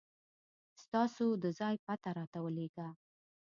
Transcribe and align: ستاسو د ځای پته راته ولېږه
ستاسو 0.83 1.27
د 1.43 1.45
ځای 1.59 1.75
پته 1.85 2.09
راته 2.17 2.37
ولېږه 2.41 2.87